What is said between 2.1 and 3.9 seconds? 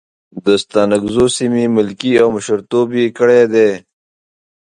او مشرتوب یې کړی دی.